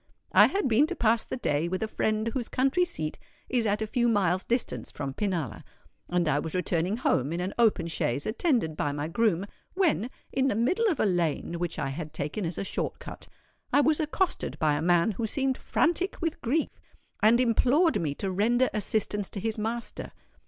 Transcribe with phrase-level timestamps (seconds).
[0.31, 3.19] I had been to pass the day with a friend whose country seat
[3.49, 5.63] is at a few miles' distance from Pinalla;
[6.09, 9.45] and I was returning home in an open chaise, attended by my groom,
[9.75, 13.27] when, in the middle of a lane which I had taken as a short cut,
[13.71, 16.81] I was accosted by a man who seemed frantic with grief,
[17.21, 20.13] and implored me to render assistance to his master.